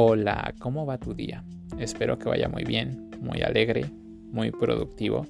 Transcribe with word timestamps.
Hola, 0.00 0.54
¿cómo 0.60 0.86
va 0.86 0.96
tu 0.96 1.12
día? 1.12 1.42
Espero 1.76 2.20
que 2.20 2.28
vaya 2.28 2.48
muy 2.48 2.62
bien, 2.62 3.10
muy 3.20 3.42
alegre, 3.42 3.86
muy 4.30 4.52
productivo 4.52 5.26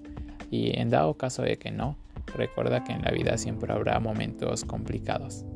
y 0.50 0.78
en 0.78 0.90
dado 0.90 1.14
caso 1.14 1.40
de 1.40 1.56
que 1.56 1.70
no, 1.70 1.96
recuerda 2.36 2.84
que 2.84 2.92
en 2.92 3.00
la 3.00 3.10
vida 3.10 3.38
siempre 3.38 3.72
habrá 3.72 3.98
momentos 3.98 4.66
complicados, 4.66 5.46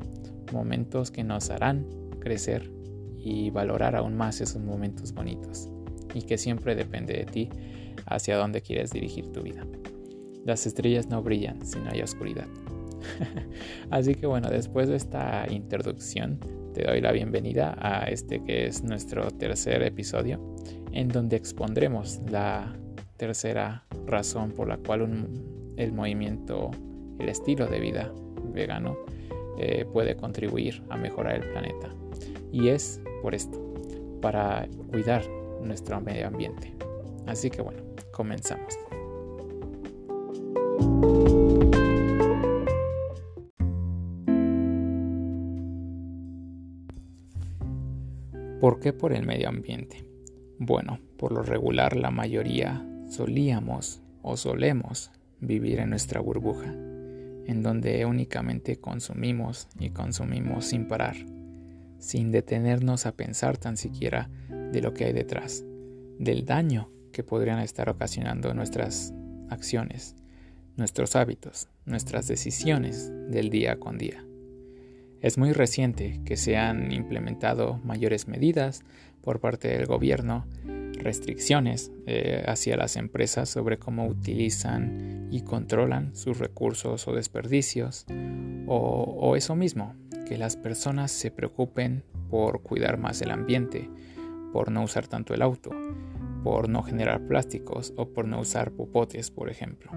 momentos 0.51 1.11
que 1.11 1.23
nos 1.23 1.51
harán 1.51 1.85
crecer 2.21 2.71
y 3.15 3.51
valorar 3.51 3.95
aún 3.95 4.17
más 4.17 4.41
esos 4.41 4.63
momentos 4.63 5.13
bonitos 5.13 5.69
y 6.15 6.23
que 6.23 6.39
siempre 6.39 6.73
depende 6.73 7.13
de 7.13 7.25
ti 7.25 7.49
hacia 8.07 8.35
dónde 8.35 8.61
quieres 8.61 8.89
dirigir 8.89 9.31
tu 9.31 9.43
vida. 9.43 9.63
Las 10.43 10.65
estrellas 10.65 11.07
no 11.07 11.21
brillan 11.21 11.63
si 11.63 11.77
no 11.77 11.91
hay 11.91 12.01
oscuridad. 12.01 12.47
Así 13.91 14.15
que 14.15 14.25
bueno, 14.25 14.49
después 14.49 14.89
de 14.89 14.95
esta 14.95 15.45
introducción, 15.51 16.39
te 16.73 16.83
doy 16.83 17.01
la 17.01 17.11
bienvenida 17.11 17.77
a 17.79 18.05
este 18.05 18.43
que 18.43 18.65
es 18.65 18.83
nuestro 18.83 19.29
tercer 19.31 19.83
episodio, 19.83 20.39
en 20.91 21.07
donde 21.07 21.35
expondremos 21.35 22.19
la 22.29 22.75
tercera 23.17 23.85
razón 24.07 24.51
por 24.51 24.67
la 24.67 24.77
cual 24.77 25.27
el 25.77 25.93
movimiento, 25.93 26.71
el 27.19 27.29
estilo 27.29 27.67
de 27.67 27.79
vida 27.79 28.11
vegano 28.53 28.97
eh, 29.57 29.85
puede 29.91 30.15
contribuir 30.15 30.81
a 30.89 30.97
mejorar 30.97 31.35
el 31.35 31.49
planeta. 31.51 31.89
Y 32.51 32.69
es 32.69 33.01
por 33.21 33.35
esto, 33.35 33.59
para 34.21 34.67
cuidar 34.89 35.23
nuestro 35.61 36.01
medio 36.01 36.27
ambiente. 36.27 36.73
Así 37.27 37.49
que 37.51 37.61
bueno, 37.61 37.83
comenzamos. 38.11 38.73
¿Por 48.63 48.79
qué 48.79 48.93
por 48.93 49.11
el 49.11 49.25
medio 49.25 49.49
ambiente? 49.49 50.05
Bueno, 50.57 50.97
por 51.17 51.33
lo 51.33 51.43
regular 51.43 51.97
la 51.97 52.11
mayoría 52.11 52.87
solíamos 53.09 54.01
o 54.21 54.37
solemos 54.37 55.11
vivir 55.41 55.79
en 55.79 55.89
nuestra 55.89 56.21
burbuja, 56.21 56.71
en 56.71 57.61
donde 57.61 58.05
únicamente 58.05 58.77
consumimos 58.77 59.67
y 59.81 59.89
consumimos 59.89 60.63
sin 60.63 60.87
parar, 60.87 61.17
sin 61.99 62.31
detenernos 62.31 63.05
a 63.05 63.11
pensar 63.11 63.57
tan 63.57 63.75
siquiera 63.75 64.29
de 64.71 64.81
lo 64.81 64.93
que 64.93 65.03
hay 65.03 65.11
detrás, 65.11 65.65
del 66.17 66.45
daño 66.45 66.89
que 67.11 67.21
podrían 67.21 67.59
estar 67.59 67.89
ocasionando 67.89 68.53
nuestras 68.53 69.13
acciones, 69.49 70.15
nuestros 70.77 71.17
hábitos, 71.17 71.67
nuestras 71.85 72.29
decisiones 72.29 73.11
del 73.29 73.49
día 73.49 73.77
con 73.77 73.97
día. 73.97 74.23
Es 75.23 75.37
muy 75.37 75.53
reciente 75.53 76.19
que 76.25 76.35
se 76.35 76.57
han 76.57 76.91
implementado 76.91 77.79
mayores 77.85 78.27
medidas 78.27 78.83
por 79.21 79.39
parte 79.39 79.69
del 79.69 79.85
gobierno, 79.85 80.45
restricciones 80.99 81.93
eh, 82.05 82.43
hacia 82.45 82.75
las 82.75 82.97
empresas 82.97 83.47
sobre 83.47 83.79
cómo 83.79 84.05
utilizan 84.05 85.29
y 85.31 85.43
controlan 85.43 86.13
sus 86.13 86.39
recursos 86.39 87.07
o 87.07 87.13
desperdicios, 87.13 88.05
o, 88.67 89.35
eso 89.37 89.55
mismo, 89.55 89.95
que 90.27 90.37
las 90.37 90.57
personas 90.57 91.09
se 91.11 91.31
preocupen 91.31 92.03
por 92.29 92.61
cuidar 92.61 92.97
más 92.97 93.21
el 93.21 93.31
ambiente, 93.31 93.89
por 94.51 94.71
no 94.71 94.83
usar 94.83 95.07
tanto 95.07 95.33
el 95.33 95.41
auto, 95.41 95.71
por 96.43 96.67
no 96.67 96.83
generar 96.83 97.25
plásticos 97.27 97.93
o 97.95 98.09
por 98.09 98.27
no 98.27 98.41
usar 98.41 98.71
popotes, 98.71 99.31
por 99.31 99.49
ejemplo. 99.49 99.89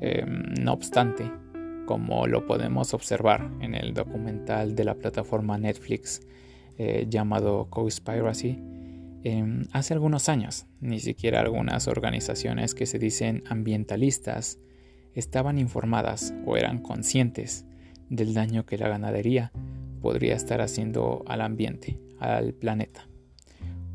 Em, 0.00 0.54
no 0.60 0.72
obstante, 0.72 1.30
como 1.86 2.26
lo 2.26 2.46
podemos 2.46 2.94
observar 2.94 3.50
en 3.60 3.74
el 3.74 3.94
documental 3.94 4.74
de 4.74 4.84
la 4.84 4.94
plataforma 4.94 5.58
Netflix 5.58 6.22
eh, 6.78 7.06
llamado 7.08 7.68
Cospiracy, 7.70 8.58
em, 9.22 9.64
hace 9.72 9.94
algunos 9.94 10.28
años 10.28 10.66
ni 10.80 11.00
siquiera 11.00 11.40
algunas 11.40 11.88
organizaciones 11.88 12.74
que 12.74 12.86
se 12.86 12.98
dicen 12.98 13.42
ambientalistas 13.48 14.58
estaban 15.14 15.58
informadas 15.58 16.34
o 16.44 16.56
eran 16.56 16.80
conscientes 16.80 17.64
del 18.08 18.34
daño 18.34 18.66
que 18.66 18.78
la 18.78 18.88
ganadería 18.88 19.52
podría 20.00 20.34
estar 20.34 20.60
haciendo 20.60 21.24
al 21.26 21.40
ambiente, 21.40 21.98
al 22.18 22.52
planeta. 22.52 23.08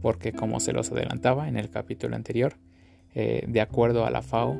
Porque 0.02 0.32
como 0.32 0.60
se 0.60 0.74
los 0.74 0.92
adelantaba 0.92 1.50
en 1.50 1.58
el 1.58 1.70
capítulo 1.70 2.16
anterior, 2.16 2.58
eh, 3.14 3.44
de 3.48 3.62
acuerdo 3.62 4.06
a 4.06 4.12
la 4.12 4.22
FAO, 4.22 4.58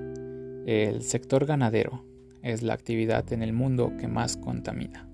el 0.66 1.02
sector 1.02 1.46
ganadero 1.46 2.09
es 2.44 2.62
la 2.62 2.74
actividad 2.74 3.32
en 3.34 3.44
el 3.44 3.54
mundo 3.54 3.94
que 4.00 4.08
más 4.08 4.38
contamina, 4.38 5.08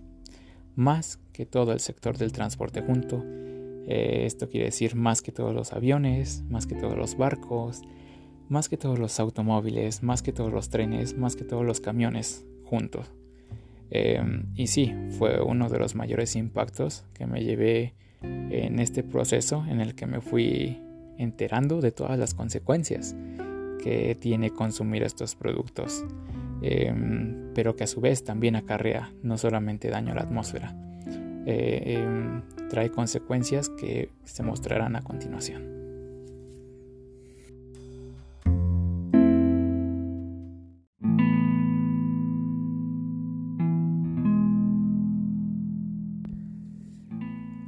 más 0.75 1.19
que 1.33 1.45
todo 1.45 1.73
el 1.73 1.79
sector 1.79 2.17
del 2.17 2.31
transporte 2.31 2.81
junto. 2.81 3.23
Eh, 3.87 4.23
esto 4.25 4.49
quiere 4.49 4.67
decir 4.67 4.95
más 4.95 5.21
que 5.21 5.31
todos 5.31 5.53
los 5.53 5.73
aviones, 5.73 6.43
más 6.49 6.65
que 6.65 6.75
todos 6.75 6.97
los 6.97 7.17
barcos, 7.17 7.81
más 8.49 8.69
que 8.69 8.77
todos 8.77 8.99
los 8.99 9.19
automóviles, 9.19 10.03
más 10.03 10.21
que 10.21 10.31
todos 10.31 10.51
los 10.51 10.69
trenes, 10.69 11.17
más 11.17 11.35
que 11.35 11.43
todos 11.43 11.65
los 11.65 11.81
camiones 11.81 12.45
juntos. 12.63 13.11
Em, 13.89 14.47
y 14.55 14.67
sí, 14.67 14.93
fue 15.17 15.41
uno 15.41 15.69
de 15.69 15.79
los 15.79 15.95
mayores 15.95 16.35
impactos 16.35 17.05
que 17.13 17.27
me 17.27 17.43
llevé 17.43 17.93
en 18.21 18.79
este 18.79 19.03
proceso 19.03 19.63
en 19.67 19.81
el 19.81 19.93
que 19.95 20.07
me 20.07 20.21
fui 20.21 20.81
enterando 21.17 21.81
de 21.81 21.91
todas 21.91 22.17
las 22.17 22.33
consecuencias 22.33 23.15
que 23.83 24.17
tiene 24.19 24.49
consumir 24.49 25.03
estos 25.03 25.35
productos. 25.35 26.03
Em, 26.67 27.53
pero 27.53 27.75
que 27.75 27.83
a 27.83 27.87
su 27.87 28.01
vez 28.01 28.23
también 28.23 28.55
acarrea 28.55 29.13
no 29.21 29.37
solamente 29.37 29.91
daño 29.91 30.13
a 30.13 30.15
la 30.15 30.23
atmósfera, 30.23 30.75
eh, 31.45 31.99
em, 31.99 32.41
trae 32.69 32.89
consecuencias 32.89 33.69
que 33.69 34.09
se 34.23 34.41
mostrarán 34.41 34.95
a 34.95 35.03
continuación. 35.03 35.75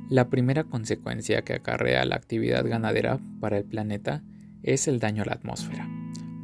La 0.10 0.30
primera 0.30 0.64
consecuencia 0.64 1.44
que 1.44 1.54
acarrea 1.54 2.04
la 2.06 2.16
actividad 2.16 2.66
ganadera 2.66 3.20
para 3.40 3.60
el 3.60 3.64
planeta 3.64 4.24
es 4.64 4.88
el 4.88 5.00
daño 5.00 5.22
a 5.22 5.28
la 5.28 5.34
atmósfera. 5.34 5.88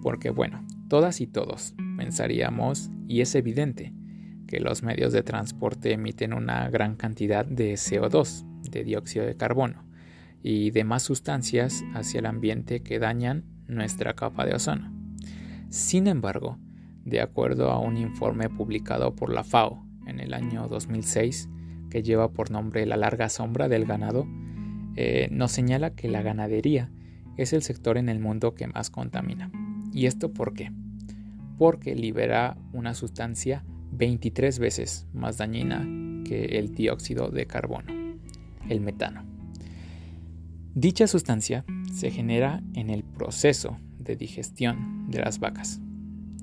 Porque 0.03 0.29
bueno, 0.29 0.63
todas 0.87 1.19
y 1.19 1.25
todos 1.25 1.73
pensaríamos, 1.97 2.89
y 3.07 3.21
es 3.21 3.35
evidente, 3.35 3.93
que 4.47 4.59
los 4.59 4.83
medios 4.83 5.13
de 5.13 5.23
transporte 5.23 5.93
emiten 5.93 6.33
una 6.33 6.69
gran 6.69 6.95
cantidad 6.95 7.45
de 7.45 7.73
CO2, 7.73 8.45
de 8.69 8.83
dióxido 8.83 9.25
de 9.25 9.35
carbono, 9.35 9.83
y 10.41 10.71
demás 10.71 11.03
sustancias 11.03 11.83
hacia 11.93 12.19
el 12.19 12.25
ambiente 12.25 12.81
que 12.81 12.99
dañan 12.99 13.45
nuestra 13.67 14.13
capa 14.13 14.45
de 14.45 14.55
ozono. 14.55 14.91
Sin 15.69 16.07
embargo, 16.07 16.59
de 17.05 17.21
acuerdo 17.21 17.71
a 17.71 17.79
un 17.79 17.97
informe 17.97 18.49
publicado 18.49 19.15
por 19.15 19.33
la 19.33 19.43
FAO 19.43 19.85
en 20.05 20.19
el 20.19 20.33
año 20.33 20.67
2006, 20.67 21.49
que 21.89 22.03
lleva 22.03 22.31
por 22.31 22.51
nombre 22.51 22.85
La 22.85 22.97
larga 22.97 23.29
sombra 23.29 23.67
del 23.67 23.85
ganado, 23.85 24.27
eh, 24.95 25.27
nos 25.31 25.51
señala 25.51 25.95
que 25.95 26.07
la 26.07 26.21
ganadería 26.21 26.91
es 27.37 27.53
el 27.53 27.63
sector 27.63 27.97
en 27.97 28.09
el 28.09 28.19
mundo 28.19 28.53
que 28.53 28.67
más 28.67 28.89
contamina. 28.89 29.51
¿Y 29.91 30.05
esto 30.05 30.33
por 30.33 30.53
qué? 30.53 30.71
Porque 31.57 31.95
libera 31.95 32.57
una 32.73 32.93
sustancia 32.93 33.63
23 33.91 34.59
veces 34.59 35.07
más 35.13 35.37
dañina 35.37 35.87
que 36.23 36.57
el 36.57 36.73
dióxido 36.73 37.29
de 37.29 37.45
carbono, 37.45 37.93
el 38.69 38.81
metano. 38.81 39.23
Dicha 40.73 41.07
sustancia 41.07 41.65
se 41.93 42.09
genera 42.09 42.63
en 42.73 42.89
el 42.89 43.03
proceso 43.03 43.77
de 43.99 44.15
digestión 44.15 45.09
de 45.11 45.19
las 45.19 45.39
vacas, 45.39 45.79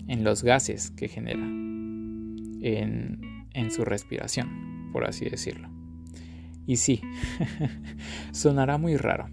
en 0.07 0.23
los 0.23 0.45
gases 0.45 0.93
que 0.93 1.09
genera, 1.09 1.43
en, 1.43 3.21
en 3.53 3.71
su 3.71 3.85
respiración, 3.85 4.91
por 4.93 5.05
así 5.05 5.29
decirlo. 5.29 5.69
Y 6.67 6.77
sí, 6.77 7.01
sonará 8.33 8.79
muy 8.79 8.97
raro. 8.97 9.29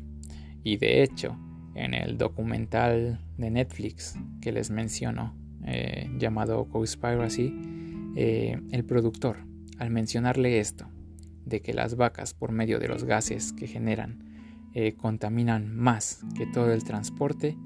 Y 0.63 0.77
de 0.77 1.03
hecho, 1.03 1.37
en 1.75 1.93
el 1.93 2.17
documental 2.17 3.19
de 3.37 3.51
Netflix 3.51 4.15
que 4.41 4.51
les 4.51 4.71
menciono 4.71 5.35
eh, 5.69 6.09
llamado 6.17 6.69
Cospiracy, 6.69 7.53
eh, 8.15 8.57
el 8.71 8.85
productor, 8.85 9.39
al 9.77 9.89
mencionarle 9.89 10.59
esto, 10.59 10.87
de 11.45 11.61
que 11.61 11.73
las 11.73 11.97
vacas 11.97 12.33
por 12.33 12.53
medio 12.53 12.79
de 12.79 12.87
los 12.87 13.03
gases 13.03 13.51
que 13.51 13.67
generan 13.67 14.23
eh, 14.73 14.93
contaminan 14.95 15.75
más 15.75 16.23
que 16.37 16.45
todo 16.45 16.71
el 16.71 16.85
transporte, 16.85 17.57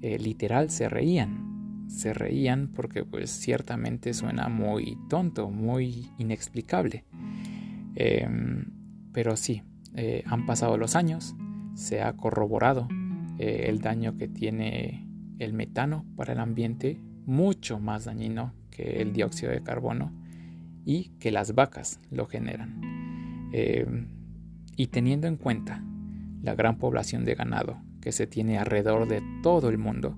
literal 0.00 0.70
se 0.70 0.88
reían. 0.88 1.86
Se 1.88 2.12
reían 2.12 2.68
porque 2.68 3.04
pues 3.04 3.30
ciertamente 3.30 4.12
suena 4.12 4.48
muy 4.48 4.98
tonto, 5.08 5.50
muy 5.50 6.12
inexplicable. 6.18 7.04
Em, 7.96 8.66
pero 9.12 9.36
sí, 9.36 9.62
han 10.24 10.46
pasado 10.46 10.76
los 10.76 10.94
años, 10.94 11.34
se 11.74 12.02
ha 12.02 12.12
corroborado 12.12 12.86
el 13.38 13.80
daño 13.80 14.16
que 14.16 14.28
tiene 14.28 15.08
el 15.40 15.52
metano 15.52 16.04
para 16.14 16.34
el 16.34 16.38
ambiente 16.38 17.00
mucho 17.28 17.78
más 17.78 18.06
dañino 18.06 18.54
que 18.70 19.02
el 19.02 19.12
dióxido 19.12 19.52
de 19.52 19.62
carbono 19.62 20.10
y 20.84 21.10
que 21.20 21.30
las 21.30 21.54
vacas 21.54 22.00
lo 22.10 22.26
generan. 22.26 23.50
Eh, 23.52 23.86
y 24.76 24.86
teniendo 24.86 25.26
en 25.26 25.36
cuenta 25.36 25.84
la 26.42 26.54
gran 26.54 26.78
población 26.78 27.24
de 27.24 27.34
ganado 27.34 27.78
que 28.00 28.12
se 28.12 28.26
tiene 28.26 28.58
alrededor 28.58 29.06
de 29.06 29.22
todo 29.42 29.68
el 29.68 29.76
mundo, 29.76 30.16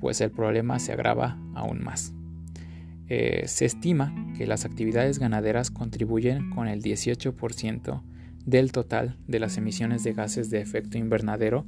pues 0.00 0.20
el 0.20 0.30
problema 0.30 0.78
se 0.78 0.92
agrava 0.92 1.38
aún 1.54 1.84
más. 1.84 2.14
Eh, 3.08 3.44
se 3.46 3.66
estima 3.66 4.14
que 4.36 4.46
las 4.46 4.64
actividades 4.64 5.18
ganaderas 5.18 5.70
contribuyen 5.70 6.50
con 6.50 6.68
el 6.68 6.82
18% 6.82 8.02
del 8.46 8.72
total 8.72 9.18
de 9.26 9.40
las 9.40 9.58
emisiones 9.58 10.02
de 10.04 10.14
gases 10.14 10.48
de 10.48 10.60
efecto 10.60 10.96
invernadero 10.96 11.66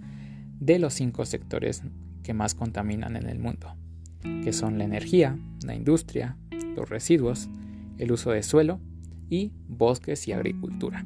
de 0.59 0.79
los 0.79 0.94
cinco 0.94 1.26
sectores 1.26 1.83
que 2.23 2.33
más 2.33 2.55
contaminan 2.55 3.17
en 3.17 3.29
el 3.29 3.38
mundo, 3.38 3.75
que 4.22 4.52
son 4.52 4.78
la 4.78 4.84
energía, 4.84 5.38
la 5.64 5.75
industria, 5.75 6.37
los 6.76 6.88
residuos, 6.88 7.49
el 7.99 8.12
uso 8.12 8.31
de 8.31 8.43
suelo 8.43 8.81
y 9.28 9.52
bosques 9.69 10.26
y 10.28 10.32
agricultura. 10.32 11.05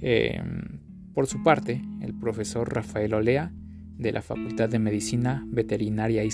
Em, 0.00 0.80
por 1.14 1.26
su 1.26 1.42
parte, 1.42 1.82
el 2.00 2.14
profesor 2.14 2.72
Rafael 2.74 3.14
Olea, 3.14 3.52
de 3.98 4.12
la 4.12 4.20
Facultad 4.20 4.68
de 4.68 4.78
Medicina 4.78 5.44
Veterinaria 5.48 6.22
y 6.22 6.28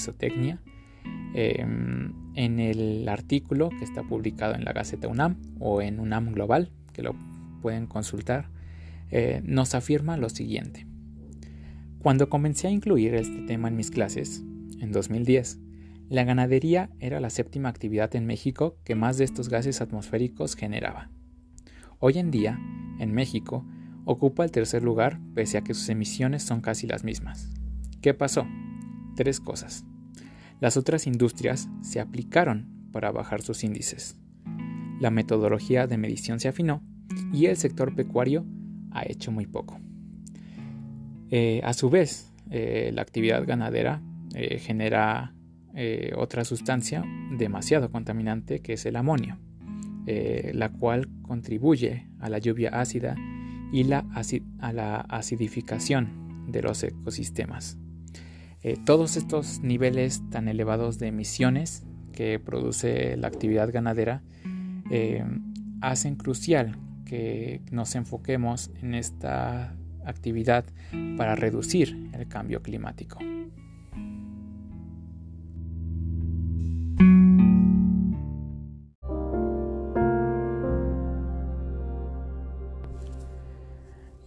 em, 1.35 2.13
en 2.35 2.61
el 2.61 3.09
artículo 3.09 3.71
que 3.71 3.85
está 3.85 4.03
publicado 4.03 4.55
en 4.55 4.65
la 4.65 4.73
Gaceta 4.73 5.07
UNAM 5.07 5.37
o 5.61 5.81
en 5.81 6.01
UNAM 6.01 6.33
Global, 6.33 6.73
que 6.93 7.03
lo 7.03 7.15
pueden 7.63 7.87
consultar, 7.87 8.49
eh, 9.11 9.41
nos 9.45 9.75
afirma 9.75 10.17
lo 10.17 10.29
siguiente. 10.29 10.87
Cuando 12.01 12.29
comencé 12.29 12.67
a 12.67 12.71
incluir 12.71 13.15
este 13.15 13.43
tema 13.43 13.69
en 13.69 13.77
mis 13.77 13.91
clases, 13.91 14.43
en 14.81 14.91
2010, 14.91 15.61
la 16.13 16.25
ganadería 16.25 16.91
era 17.01 17.21
la 17.21 17.31
séptima 17.31 17.71
actividad 17.71 18.15
en 18.15 18.27
México 18.27 18.77
que 18.85 18.95
más 18.95 19.17
de 19.17 19.25
estos 19.25 19.49
gases 19.49 19.81
atmosféricos 19.81 20.57
generaba. 20.57 21.09
Hoy 22.01 22.19
en 22.19 22.31
día, 22.31 22.61
en 22.99 23.15
México, 23.15 23.65
ocupa 24.05 24.45
el 24.45 24.51
tercer 24.51 24.83
lugar 24.83 25.21
pese 25.35 25.57
a 25.57 25.63
que 25.63 25.73
sus 25.73 25.89
emisiones 25.89 26.43
son 26.43 26.61
casi 26.61 26.87
las 26.87 27.03
mismas. 27.03 27.51
¿Qué 28.03 28.13
pasó? 28.13 28.47
Tres 29.17 29.41
cosas. 29.41 29.87
Las 30.61 30.77
otras 30.77 31.07
industrias 31.07 31.71
se 31.81 31.99
aplicaron 31.99 32.69
para 32.93 33.11
bajar 33.11 33.41
sus 33.41 33.65
índices. 33.65 34.19
La 35.01 35.11
metodología 35.11 35.87
de 35.87 35.97
medición 35.97 36.41
se 36.41 36.49
afinó 36.49 36.83
y 37.33 37.47
el 37.47 37.57
sector 37.57 37.95
pecuario 37.95 38.45
ha 38.91 39.05
hecho 39.07 39.33
muy 39.33 39.47
poco. 39.47 39.81
Eh, 41.31 41.63
a 41.65 41.73
su 41.73 41.89
vez, 41.89 42.31
eh, 42.51 42.91
la 42.93 43.01
actividad 43.01 43.47
ganadera 43.47 44.03
eh, 44.35 44.59
genera 44.59 45.35
otra 46.17 46.45
sustancia 46.45 47.05
demasiado 47.31 47.91
contaminante 47.91 48.61
que 48.61 48.75
es 48.75 48.85
el 48.87 48.97
amonio, 48.97 49.39
la 50.07 50.69
cual 50.69 51.09
contribuye 51.23 52.09
a 52.21 52.29
la 52.29 52.39
lluvia 52.39 52.71
ácida 52.79 53.17
y 53.73 53.91
a 53.91 54.73
la 54.73 55.01
acidificación 55.01 56.47
de 56.49 56.63
los 56.63 56.83
ecosistemas. 56.83 57.79
Eh, 58.63 58.77
todos 58.85 59.17
estos 59.17 59.61
niveles 59.61 60.23
tan 60.31 60.47
elevados 60.47 60.99
de 60.99 61.09
emisiones 61.09 61.85
que 62.13 62.39
produce 62.39 63.17
la 63.17 63.27
actividad 63.27 63.73
ganadera 63.73 64.23
eh, 64.91 65.25
hacen 65.81 66.15
crucial 66.15 66.77
que 67.05 67.61
nos 67.73 67.95
enfoquemos 67.97 68.71
en 68.81 68.95
esta 68.95 69.75
actividad 70.05 70.65
para 71.17 71.35
reducir 71.35 72.11
el 72.13 72.29
cambio 72.29 72.63
climático. 72.63 73.19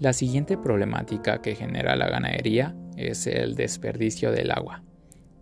La 0.06 0.13
siguiente 0.13 0.56
problemática 0.56 1.42
que 1.42 1.56
genera 1.56 1.96
la 1.96 2.07
ganadería 2.07 2.75
es 2.96 3.25
el 3.25 3.56
desperdicio 3.56 4.31
del 4.31 4.52
agua. 4.52 4.84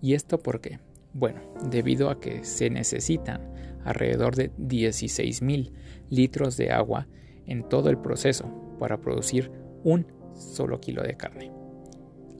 ¿Y 0.01 0.13
esto 0.13 0.39
por 0.39 0.61
qué? 0.61 0.79
Bueno, 1.11 1.41
debido 1.69 2.09
a 2.09 2.21
que 2.21 2.45
se 2.45 2.69
necesitan 2.69 3.41
alrededor 3.83 4.37
de 4.37 4.53
16.000 4.55 5.73
litros 6.09 6.55
de 6.55 6.71
agua 6.71 7.09
en 7.45 7.67
todo 7.67 7.89
el 7.89 7.97
proceso 7.97 8.77
para 8.79 9.01
producir 9.01 9.51
un 9.83 10.07
solo 10.33 10.79
kilo 10.79 11.03
de 11.03 11.17
carne. 11.17 11.51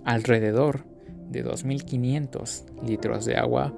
Alrededor 0.06 0.86
de 1.30 1.44
2.500 1.44 2.86
litros 2.88 3.26
de 3.26 3.36
agua 3.36 3.76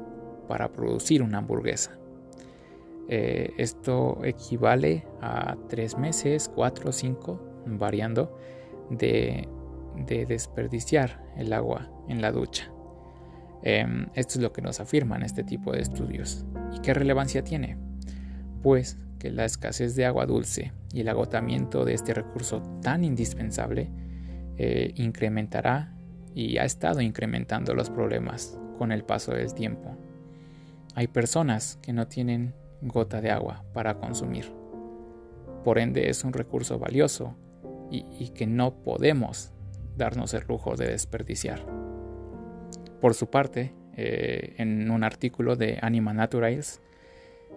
para 0.47 0.71
producir 0.71 1.23
una 1.23 1.39
hamburguesa. 1.39 1.97
Eh, 3.09 3.53
esto 3.57 4.23
equivale 4.23 5.03
a 5.19 5.57
3 5.67 5.97
meses, 5.97 6.47
4 6.53 6.89
o 6.89 6.93
5 6.93 7.54
variando, 7.65 8.37
de, 8.89 9.47
desperdiciar 10.27 11.23
el 11.37 11.53
agua 11.53 11.89
en 12.07 12.21
la 12.21 12.31
ducha. 12.31 12.71
Em, 13.63 14.07
esto 14.13 14.35
es 14.35 14.41
lo 14.41 14.53
que 14.53 14.61
nos 14.61 14.79
afirman 14.79 15.23
este 15.23 15.43
tipo 15.43 15.71
de 15.71 15.81
estudios. 15.81 16.45
¿Y 16.73 16.79
qué 16.79 16.93
relevancia 16.93 17.43
tiene? 17.43 17.77
Pues 18.61 18.97
que 19.19 19.31
la 19.31 19.45
escasez 19.45 19.95
de 19.95 20.05
agua 20.05 20.25
dulce 20.25 20.71
y 20.93 21.01
el 21.01 21.09
agotamiento 21.09 21.85
de 21.85 21.93
este 21.93 22.13
recurso 22.13 22.61
tan 22.81 23.03
indispensable 23.03 23.89
eh, 24.57 24.93
incrementará 24.95 25.93
y 26.33 26.57
ha 26.57 26.65
estado 26.65 27.01
incrementando 27.01 27.73
los 27.73 27.89
problemas 27.89 28.59
con 28.77 28.91
el 28.91 29.03
paso 29.03 29.31
del 29.33 29.53
tiempo. 29.53 29.97
Hay 30.93 31.07
personas 31.07 31.79
que 31.81 31.93
no 31.93 32.07
tienen 32.07 32.53
gota 32.81 33.21
de 33.21 33.31
agua 33.31 33.63
para 33.73 33.95
consumir. 33.95 34.51
Por 35.63 35.79
ende 35.79 36.09
es 36.09 36.23
un 36.23 36.33
recurso 36.33 36.77
valioso 36.77 37.35
y, 37.91 38.29
que 38.29 38.47
no 38.47 38.83
podemos 38.83 39.51
darnos 39.95 40.33
el 40.33 40.45
lujo 40.47 40.75
de 40.75 40.87
desperdiciar. 40.87 41.65
Por 42.99 43.13
su 43.13 43.29
parte, 43.29 43.73
eh, 43.95 44.55
en 44.57 44.89
un 44.91 45.03
artículo 45.03 45.55
de 45.55 45.79
Anima 45.81 46.13
Naturals, 46.13 46.81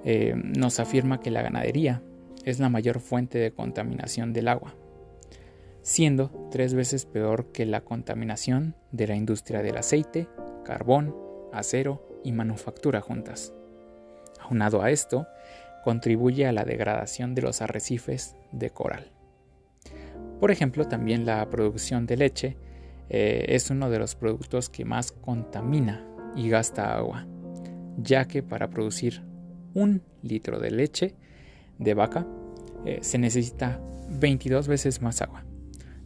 eh, 0.05 0.35
nos 0.37 0.79
afirma 0.79 1.21
que 1.21 1.31
la 1.31 1.43
ganadería 1.43 2.03
es 2.45 2.61
la 2.61 2.69
mayor 2.69 3.01
fuente 3.01 3.39
de 3.39 3.53
contaminación 3.53 4.33
del 4.33 4.49
agua, 4.49 4.75
siendo 5.83 6.49
tres 6.51 6.75
veces 6.75 7.07
peor 7.07 7.51
que 7.53 7.67
la 7.67 7.81
contaminación 7.81 8.77
de 8.93 9.07
la 9.09 9.17
industria 9.17 9.63
del 9.63 9.77
aceite, 9.77 10.29
carbón, 10.65 11.15
acero 11.53 12.21
y 12.23 12.33
manufactura 12.33 13.01
juntas. 13.01 13.53
Aunado 14.41 14.83
a 14.83 14.91
esto, 14.91 15.27
contribuye 15.83 16.47
a 16.47 16.53
la 16.53 16.65
degradación 16.65 17.35
de 17.35 17.43
los 17.43 17.63
arrecifes 17.63 18.37
de 18.53 18.71
coral. 18.71 19.18
Por 20.41 20.51
ejemplo, 20.51 20.87
también 20.87 21.27
la 21.27 21.49
producción 21.51 22.07
de 22.07 22.17
leche 22.17 22.57
eh, 23.11 23.47
es 23.49 23.71
uno 23.71 23.91
de 23.91 23.99
los 23.99 24.15
productos 24.15 24.69
que 24.69 24.85
más 24.85 25.13
contamina 25.13 26.05
y 26.37 26.49
gasta 26.49 26.97
agua, 26.97 27.27
ya 27.97 28.27
que 28.27 28.43
para 28.43 28.71
producir 28.71 29.23
un 29.75 30.03
litro 30.23 30.61
de 30.61 30.71
leche 30.71 31.15
de 31.79 31.95
vaca 31.95 32.27
eh, 32.85 32.99
se 33.03 33.19
necesita 33.19 33.81
22 34.11 34.69
veces 34.69 35.03
más 35.03 35.23
agua, 35.23 35.45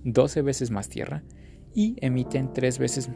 12 0.05 0.43
veces 0.43 0.71
más 0.71 0.89
tierra 0.89 1.23
y 1.75 1.97
emiten 2.01 2.53
3 2.53 2.79
veces 2.79 3.11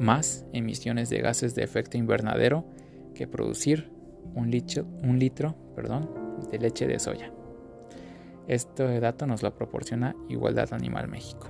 más 0.00 0.46
emisiones 0.52 1.10
de 1.10 1.20
gases 1.20 1.54
de 1.54 1.62
efecto 1.62 1.98
invernadero 1.98 2.66
que 3.14 3.26
producir 3.26 3.90
un 4.34 4.50
litro, 4.50 4.86
de 6.50 6.58
leche 6.58 6.86
de 6.86 6.98
soya. 6.98 7.33
Este 8.46 9.00
dato 9.00 9.26
nos 9.26 9.42
lo 9.42 9.54
proporciona 9.54 10.14
Igualdad 10.28 10.74
Animal 10.74 11.08
México. 11.08 11.48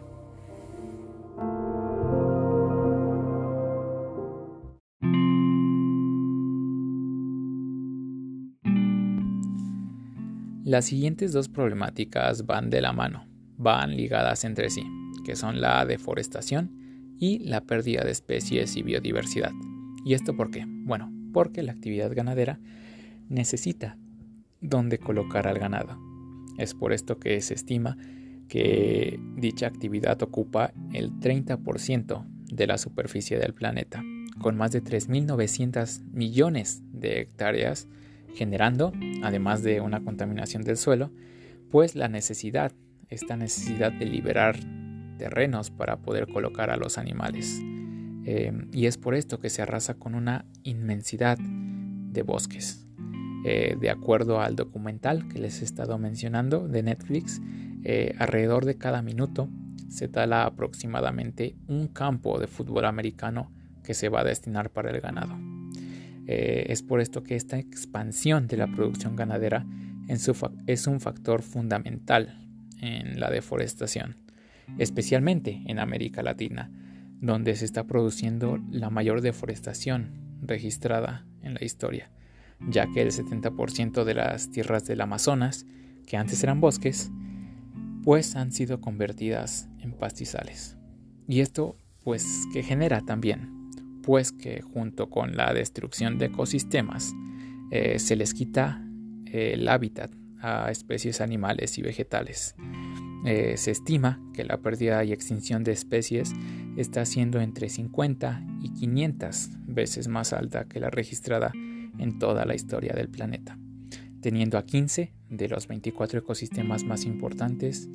Las 10.62 10.86
siguientes 10.86 11.32
dos 11.32 11.48
problemáticas 11.48 12.46
van 12.46 12.70
de 12.70 12.80
la 12.80 12.92
mano, 12.92 13.26
van 13.58 13.96
ligadas 13.96 14.44
entre 14.44 14.70
sí, 14.70 14.84
que 15.24 15.36
son 15.36 15.60
la 15.60 15.84
deforestación 15.84 17.16
y 17.18 17.40
la 17.40 17.60
pérdida 17.60 18.04
de 18.04 18.12
especies 18.12 18.76
y 18.76 18.82
biodiversidad. 18.82 19.52
¿Y 20.04 20.14
esto 20.14 20.36
por 20.36 20.50
qué? 20.50 20.64
Bueno, 20.66 21.12
porque 21.32 21.62
la 21.62 21.72
actividad 21.72 22.14
ganadera 22.14 22.60
necesita 23.28 23.98
dónde 24.60 24.98
colocar 24.98 25.46
al 25.46 25.58
ganado 25.58 26.13
es 26.58 26.75
por 26.75 26.92
esto 26.92 27.18
que 27.18 27.40
se 27.40 27.54
estima 27.54 27.96
que 28.49 29.18
dicha 29.37 29.66
actividad 29.66 30.23
ocupa 30.23 30.73
el 30.92 31.12
30% 31.12 32.26
de 32.52 32.66
la 32.66 32.78
superficie 32.78 33.38
del 33.38 33.54
planeta, 33.54 34.02
con 34.40 34.56
más 34.56 34.73
de 34.73 34.82
3.900 34.82 36.02
millones 36.12 36.82
de 36.92 37.20
hectáreas, 37.20 37.88
generando, 38.34 38.92
además 39.23 39.62
de 39.62 39.80
una 39.80 40.02
contaminación 40.02 40.62
del 40.62 40.76
suelo, 40.76 41.11
pues 41.70 41.94
la 41.94 42.08
necesidad, 42.08 42.73
esta 43.08 43.37
necesidad 43.37 43.92
de 43.92 44.06
liberar 44.06 44.56
terrenos 45.18 45.70
para 45.70 45.96
poder 45.99 46.26
colocar 46.28 46.70
a 46.70 46.76
los 46.76 46.99
animales. 46.99 47.61
Eh, 48.26 48.52
y 48.73 48.87
es 48.87 48.99
por 48.99 49.14
esto 49.14 49.38
que 49.38 49.50
se 49.50 49.62
arrasa 49.62 49.94
con 49.94 50.14
una 50.14 50.44
inmensidad 50.62 51.38
de 51.38 52.23
bosques. 52.23 52.83
Eh, 53.46 53.76
de 53.78 53.90
acuerdo 53.90 54.40
al 54.40 54.56
documental 54.56 55.28
que 55.28 55.38
les 55.38 55.60
he 55.60 55.66
estado 55.66 55.98
mencionando 55.98 56.66
de 56.66 56.82
Netflix, 56.82 57.42
eh, 57.84 58.14
alrededor 58.18 58.64
de 58.64 58.78
cada 58.78 59.02
minuto 59.02 59.50
se 59.90 60.08
tala 60.08 60.46
aproximadamente 60.46 61.54
un 61.68 61.88
campo 61.88 62.40
de 62.40 62.46
fútbol 62.46 62.86
americano 62.86 63.52
que 63.84 63.92
se 63.92 64.08
va 64.08 64.20
a 64.20 64.24
destinar 64.24 64.70
para 64.70 64.90
el 64.90 65.00
ganado. 65.02 65.38
Eh, 66.26 66.66
es 66.70 66.82
por 66.82 67.02
esto 67.02 67.22
que 67.22 67.36
esta 67.36 67.58
expansión 67.58 68.46
de 68.46 68.56
la 68.56 68.66
producción 68.66 69.14
ganadera 69.14 69.66
es 70.08 70.86
un 70.86 71.00
factor 71.00 71.42
fundamental 71.42 72.38
en 72.80 73.20
la 73.20 73.30
deforestación, 73.30 74.16
especialmente 74.78 75.62
en 75.66 75.78
América 75.78 76.22
Latina, 76.22 76.70
donde 77.20 77.54
se 77.56 77.66
está 77.66 77.84
produciendo 77.84 78.58
la 78.70 78.88
mayor 78.88 79.20
deforestación 79.20 80.38
registrada 80.42 81.26
en 81.42 81.54
la 81.54 81.64
historia, 81.64 82.10
ya 82.68 82.87
que 82.92 83.02
el 83.02 83.11
70% 83.11 84.04
de 84.04 84.14
las 84.14 84.50
tierras 84.50 84.85
del 84.87 85.00
Amazonas, 85.00 85.66
que 86.06 86.16
antes 86.16 86.42
eran 86.42 86.61
bosques, 86.61 87.11
pues 88.02 88.37
han 88.37 88.52
sido 88.52 88.80
convertidas 88.80 89.68
en 89.80 89.92
pastizales. 89.92 90.76
Y 91.26 91.40
esto 91.40 91.76
pues 92.02 92.47
que 92.52 92.62
genera 92.62 93.00
también, 93.00 93.71
pues 94.02 94.30
que 94.30 94.61
junto 94.61 95.09
con 95.09 95.37
la 95.37 95.52
destrucción 95.54 96.18
de 96.18 96.26
ecosistemas 96.26 97.14
eh, 97.71 97.99
se 97.99 98.14
les 98.14 98.35
quita 98.35 98.87
el 99.33 99.66
hábitat 99.68 100.12
a 100.40 100.71
especies 100.71 101.23
animales 101.23 101.78
y 101.78 101.83
vegetales. 101.83 102.54
Eh, 103.25 103.54
se 103.56 103.71
estima 103.71 104.21
que 104.35 104.44
la 104.44 104.59
pérdida 104.59 105.02
y 105.02 105.12
extinción 105.12 105.64
de 105.64 105.73
especies 105.73 106.35
está 106.76 107.06
siendo 107.06 107.40
entre 107.40 107.71
50 107.71 108.44
y 108.61 108.75
500 108.75 109.49
veces 109.66 110.09
más 110.09 110.35
alta 110.35 110.66
que 110.66 110.78
la 110.78 110.90
registrada 110.90 111.52
en 111.98 112.18
toda 112.18 112.44
la 112.44 112.54
historia 112.54 112.92
del 112.94 113.08
planeta, 113.08 113.58
teniendo 114.20 114.58
a 114.58 114.64
15 114.64 115.12
de 115.30 115.48
los 115.48 115.68
24 115.68 116.20
ecosistemas 116.20 116.84
más 116.84 117.04
importantes 117.04 117.88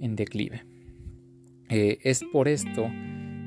en 0.00 0.16
declive. 0.16 0.64
Eh, 1.68 1.98
es 2.02 2.24
por 2.32 2.48
esto 2.48 2.88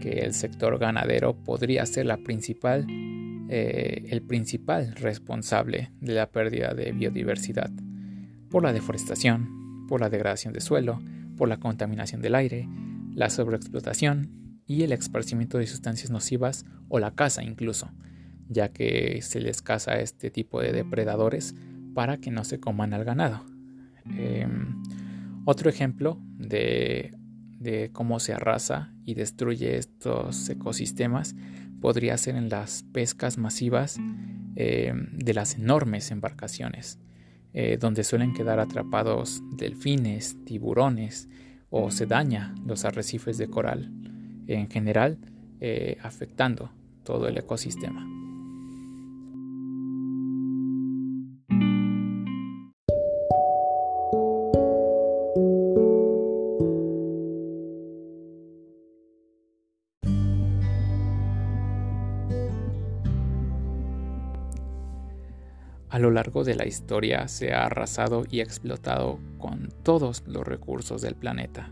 que 0.01 0.21
el 0.21 0.33
sector 0.33 0.77
ganadero 0.77 1.35
podría 1.35 1.85
ser 1.85 2.05
la 2.05 2.17
principal, 2.17 2.85
eh, 3.49 4.07
el 4.09 4.21
principal 4.21 4.95
responsable 4.95 5.91
de 6.01 6.13
la 6.13 6.29
pérdida 6.31 6.73
de 6.73 6.91
biodiversidad 6.91 7.71
por 8.49 8.63
la 8.63 8.73
deforestación, 8.73 9.85
por 9.87 10.01
la 10.01 10.09
degradación 10.09 10.53
de 10.53 10.61
suelo, 10.61 11.01
por 11.37 11.47
la 11.47 11.57
contaminación 11.57 12.21
del 12.21 12.35
aire, 12.35 12.67
la 13.13 13.29
sobreexplotación 13.29 14.61
y 14.65 14.83
el 14.83 14.91
esparcimiento 14.91 15.57
de 15.57 15.67
sustancias 15.67 16.11
nocivas 16.11 16.65
o 16.89 16.99
la 16.99 17.11
caza 17.11 17.43
incluso, 17.43 17.89
ya 18.49 18.69
que 18.69 19.21
se 19.21 19.39
les 19.39 19.61
caza 19.61 19.99
este 19.99 20.29
tipo 20.29 20.59
de 20.59 20.73
depredadores 20.73 21.55
para 21.93 22.17
que 22.17 22.31
no 22.31 22.43
se 22.43 22.59
coman 22.59 22.93
al 22.93 23.05
ganado. 23.05 23.45
Em, 24.17 24.83
otro 25.45 25.69
ejemplo 25.69 26.19
de, 26.37 27.15
cómo 27.93 28.19
se 28.19 28.33
arrasa 28.33 28.93
y 29.05 29.13
destruye 29.13 29.77
estos 29.77 30.49
ecosistemas 30.49 31.35
podría 31.79 32.17
ser 32.17 32.35
en 32.35 32.49
las 32.49 32.83
pescas 32.91 33.37
masivas 33.37 33.97
em, 34.55 35.17
de 35.17 35.33
las 35.33 35.55
enormes 35.55 36.11
embarcaciones 36.11 36.99
eh, 37.51 37.77
donde 37.79 38.03
suelen 38.03 38.33
quedar 38.33 38.59
atrapados 38.59 39.41
delfines, 39.57 40.37
tiburones 40.45 41.27
o 41.71 41.89
se 41.89 42.05
daña 42.05 42.53
los 42.63 42.85
arrecifes 42.85 43.39
de 43.39 43.47
coral, 43.47 43.91
en 44.47 44.69
general 44.69 45.17
eh, 45.59 45.97
afectando 46.03 46.71
todo 47.03 47.27
el 47.27 47.37
ecosistema. 47.37 48.18
A 65.89 65.97
lo 65.97 66.11
largo 66.11 66.43
de 66.43 66.53
la 66.53 66.67
historia 66.67 67.27
se 67.27 67.51
ha 67.51 67.65
arrasado 67.65 68.23
y 68.29 68.41
explotado 68.41 69.19
con 69.39 69.69
todos 69.81 70.23
los 70.27 70.47
recursos 70.47 71.01
del 71.01 71.15
planeta, 71.15 71.71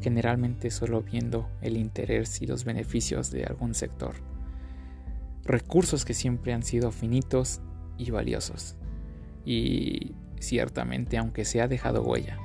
generalmente 0.00 0.70
solo 0.70 1.02
viendo 1.02 1.50
el 1.60 1.76
interés 1.76 2.40
y 2.40 2.46
los 2.46 2.64
beneficios 2.64 3.30
de 3.30 3.44
algún 3.44 3.74
sector. 3.74 4.14
Recursos 5.44 6.06
que 6.06 6.14
siempre 6.14 6.54
han 6.54 6.62
sido 6.62 6.90
finitos 6.90 7.60
y 7.98 8.10
valiosos. 8.10 8.76
Y 9.44 10.14
ciertamente 10.40 11.18
aunque 11.18 11.44
se 11.44 11.60
ha 11.60 11.68
dejado 11.68 12.02
huella, 12.02 12.38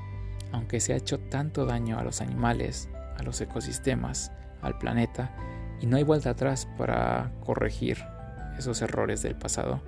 aunque 0.51 0.81
se 0.81 0.91
ha 0.91 0.97
hecho 0.97 1.19
tanto 1.19 1.65
daño 1.65 1.99
a 1.99 2.03
los 2.03 2.19
animales, 2.19 2.89
a 3.17 3.23
los 3.23 3.39
ecosistemas, 3.39 4.33
al 4.61 4.77
planeta, 4.77 5.33
y 5.79 5.85
no 5.85 5.95
hay 5.95 6.03
vuelta 6.03 6.31
atrás 6.31 6.67
para 6.77 7.31
corregir 7.45 7.97
esos 8.57 8.81
errores 8.81 9.21
del 9.21 9.35
pasado, 9.35 9.81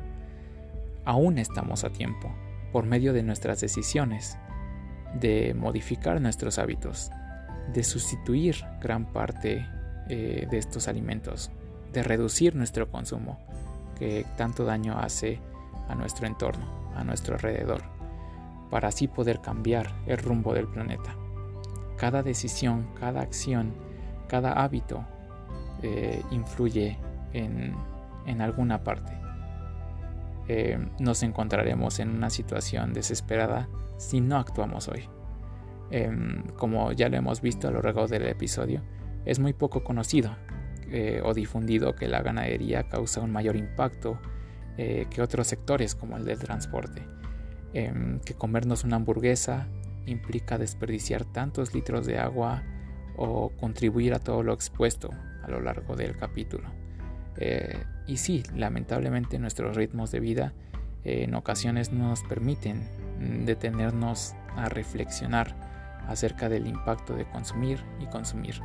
aún 1.06 1.38
estamos 1.38 1.84
a 1.84 1.90
tiempo, 1.90 2.34
por 2.72 2.86
medio 2.86 3.14
de 3.14 3.24
nuestras 3.24 3.62
decisiones, 3.62 4.38
de 5.14 5.54
modificar 5.54 6.20
nuestros 6.20 6.60
hábitos, 6.60 7.10
de 7.72 7.84
sustituir 7.84 8.58
gran 8.82 9.06
parte 9.06 9.66
eh, 10.10 10.48
de 10.50 10.58
estos 10.58 10.88
alimentos, 10.88 11.52
de 11.94 12.04
reducir 12.04 12.56
nuestro 12.56 12.90
consumo, 12.90 13.40
que 13.98 14.26
tanto 14.36 14.66
daño 14.66 14.98
hace 15.00 15.40
a 15.88 15.96
nuestro 15.96 16.28
entorno, 16.28 16.66
a 16.96 17.04
nuestro 17.04 17.36
alrededor, 17.36 17.82
para 18.70 18.90
así 18.90 19.08
poder 19.08 19.40
cambiar 19.40 19.96
el 20.08 20.18
rumbo 20.18 20.54
del 20.54 20.68
planeta. 20.68 21.16
Cada 21.98 22.24
decisión, 22.24 22.88
cada 23.00 23.22
acción, 23.22 23.74
cada 24.28 24.52
hábito 24.52 25.06
eh, 25.82 26.22
influye 26.32 26.98
en 27.34 28.42
alguna 28.42 28.84
parte 28.84 29.25
eh, 30.48 30.78
nos 31.00 31.24
encontraremos 31.24 32.00
en 32.00 32.10
una 32.10 32.30
situación 32.30 32.94
desesperada 32.94 33.68
si 33.98 34.22
no 34.22 34.38
actuamos 34.38 34.88
hoy. 34.88 35.10
Em, 35.92 36.44
como 36.58 36.92
ya 36.92 37.10
lo 37.10 37.18
hemos 37.18 37.42
visto 37.42 37.68
a 37.68 37.72
lo 37.72 37.82
largo 37.82 38.08
del 38.08 38.28
episodio, 38.28 38.82
es 39.25 39.40
muy 39.40 39.54
poco 39.54 39.84
conocido 39.84 40.36
eh, 40.90 41.22
o 41.24 41.34
difundido 41.34 41.96
que 41.96 42.08
la 42.08 42.22
ganadería 42.22 42.88
causa 42.90 43.22
un 43.22 43.32
mayor 43.32 43.56
impacto 43.56 44.20
eh, 44.78 45.08
que 45.10 45.22
otros 45.22 45.48
sectores 45.48 45.96
como 45.96 46.18
el 46.18 46.25
del 46.25 46.40
transporte. 46.40 47.08
Em, 47.74 48.20
que 48.20 48.36
comernos 48.36 48.84
una 48.84 48.98
hamburguesa 48.98 49.68
implica 50.06 50.58
desperdiciar 50.58 51.25
tantos 51.25 51.74
litros 51.74 52.06
de 52.06 52.20
agua 52.20 52.64
o 53.18 53.50
contribuir 53.50 54.14
a 54.14 54.20
todo 54.20 54.44
lo 54.44 54.54
expuesto 54.54 55.10
a 55.44 55.50
lo 55.50 55.62
largo 55.62 55.96
del 55.96 56.16
capítulo. 56.16 56.75
Eh, 57.38 57.84
y 58.08 58.18
sí, 58.18 58.44
lamentablemente 58.56 59.39
nuestros 59.39 59.75
ritmos 59.75 60.12
de 60.12 60.20
vida 60.20 60.54
eh, 61.04 61.24
en 61.24 61.36
ocasiones 61.36 61.92
no 61.92 62.10
nos 62.10 62.24
permiten 62.24 62.88
mm, 63.20 63.46
detenernos 63.46 64.36
a 64.56 64.70
reflexionar 64.70 65.56
acerca 66.08 66.50
del 66.50 66.68
impacto 66.68 67.15
de 67.15 67.25
consumir 67.25 67.80
y 68.00 68.06
consumir. 68.06 68.62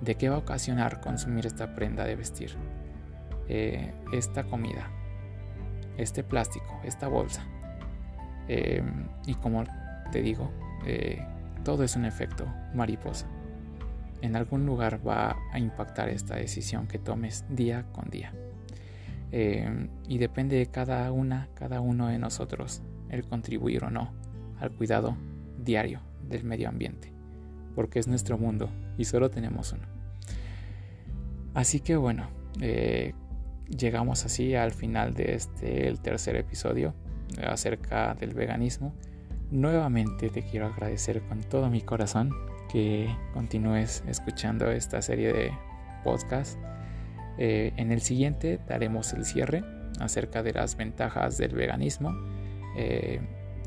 ¿De 0.00 0.16
qué 0.16 0.28
va 0.28 0.36
a 0.36 0.38
ocasionar 0.40 1.00
consumir 1.00 1.46
esta 1.46 1.74
prenda 1.74 2.04
de 2.04 2.16
vestir? 2.16 2.56
Eh, 3.48 3.92
esta 4.12 4.44
comida, 4.44 4.90
este 5.96 6.24
plástico, 6.24 6.80
esta 6.84 7.08
bolsa. 7.08 7.44
y 9.26 9.34
como 9.36 9.64
te 10.10 10.20
digo, 10.20 10.50
todo 11.64 11.84
es 11.84 11.96
un 11.96 12.04
efecto 12.04 12.44
mariposa 12.74 13.26
en 14.22 14.36
algún 14.36 14.64
lugar 14.64 15.06
va 15.06 15.36
a 15.52 15.58
impactar 15.58 16.08
esta 16.08 16.36
decisión 16.36 16.86
que 16.86 16.98
tomes 16.98 17.44
día 17.50 17.84
con 17.92 18.08
día. 18.08 18.32
Eh, 19.32 19.88
y 20.08 20.18
depende 20.18 20.56
de 20.56 20.66
cada 20.66 21.10
una, 21.10 21.48
cada 21.54 21.80
uno 21.80 22.08
de 22.08 22.18
nosotros, 22.18 22.82
el 23.10 23.24
contribuir 23.24 23.84
o 23.84 23.90
no 23.90 24.12
al 24.60 24.70
cuidado 24.70 25.16
diario 25.58 26.00
del 26.28 26.44
medio 26.44 26.68
ambiente, 26.68 27.12
porque 27.74 27.98
es 27.98 28.06
nuestro 28.06 28.38
mundo 28.38 28.70
y 28.96 29.04
solo 29.04 29.30
tenemos 29.30 29.72
uno. 29.72 29.86
Así 31.54 31.80
que 31.80 31.96
bueno, 31.96 32.28
eh, 32.60 33.14
llegamos 33.68 34.24
así 34.24 34.54
al 34.54 34.72
final 34.72 35.14
de 35.14 35.34
este, 35.34 35.88
el 35.88 36.00
tercer 36.00 36.36
episodio 36.36 36.94
acerca 37.44 38.14
del 38.14 38.34
veganismo. 38.34 38.94
Nuevamente 39.50 40.30
te 40.30 40.42
quiero 40.42 40.66
agradecer 40.66 41.22
con 41.22 41.40
todo 41.40 41.68
mi 41.68 41.80
corazón 41.80 42.32
que 42.72 43.14
continúes 43.34 44.02
escuchando 44.08 44.70
esta 44.70 45.02
serie 45.02 45.30
de 45.32 45.52
podcasts. 46.02 46.58
Eh, 47.36 47.72
en 47.76 47.92
el 47.92 48.00
siguiente 48.00 48.58
daremos 48.66 49.12
el 49.12 49.26
cierre 49.26 49.62
acerca 50.00 50.42
de 50.42 50.54
las 50.54 50.76
ventajas 50.76 51.36
del 51.36 51.54
veganismo, 51.54 52.16
eh, 52.76 53.20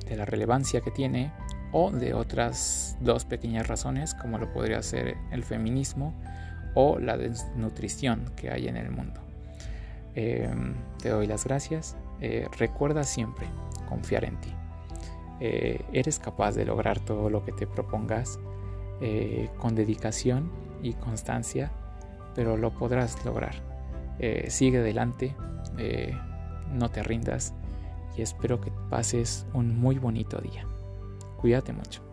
de 0.09 0.17
la 0.17 0.25
relevancia 0.25 0.81
que 0.81 0.89
tiene 0.89 1.31
o 1.71 1.91
de 1.91 2.15
otras 2.15 2.97
dos 2.99 3.25
pequeñas 3.25 3.67
razones 3.67 4.15
como 4.15 4.39
lo 4.39 4.51
podría 4.51 4.81
ser 4.81 5.17
el 5.31 5.43
feminismo 5.43 6.15
o 6.73 6.97
la 6.97 7.15
desnutrición 7.15 8.31
que 8.35 8.49
hay 8.49 8.67
en 8.67 8.75
el 8.75 8.89
mundo. 8.89 9.21
Eh, 10.15 10.49
te 11.01 11.09
doy 11.09 11.27
las 11.27 11.45
gracias. 11.45 11.95
recuerda 12.57 13.03
siempre 13.03 13.45
confiar 13.87 14.25
en 14.25 14.41
ti. 14.41 14.51
eres 15.39 16.17
capaz 16.17 16.55
de 16.55 16.65
lograr 16.65 16.99
todo 17.01 17.29
lo 17.29 17.43
que 17.43 17.51
te 17.51 17.67
propongas 17.67 18.39
eh, 19.01 19.49
con 19.57 19.75
dedicación 19.75 20.51
y 20.81 20.93
constancia, 20.93 21.71
pero 22.33 22.57
lo 22.57 22.71
podrás 22.71 23.23
lograr. 23.25 23.55
Eh, 24.19 24.45
sigue 24.49 24.79
adelante, 24.79 25.35
eh, 25.77 26.17
no 26.71 26.89
te 26.89 27.03
rindas 27.03 27.53
y 28.17 28.21
espero 28.21 28.61
que 28.61 28.71
pases 28.89 29.45
un 29.53 29.77
muy 29.77 29.99
bonito 29.99 30.39
día. 30.39 30.65
Cuídate 31.37 31.73
mucho. 31.73 32.04